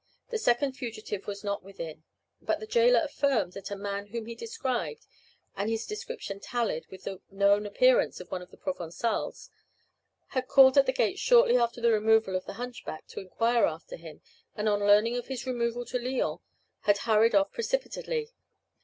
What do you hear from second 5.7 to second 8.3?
description tallied with the known appearance